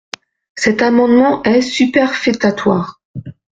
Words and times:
Cet 0.55 0.81
amendement 0.81 1.43
est 1.43 1.61
superfétatoire. 1.61 3.03